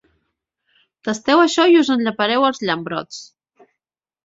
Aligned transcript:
Tasteu 1.07 1.43
això 1.43 1.67
i 1.73 1.77
us 1.83 1.93
en 1.97 2.03
llepareu 2.07 2.49
els 2.51 2.65
llambrots. 2.65 3.23